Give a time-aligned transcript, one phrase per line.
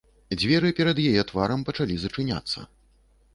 [0.39, 2.59] Дзверы перад яе тварам пачалі зачыняцца.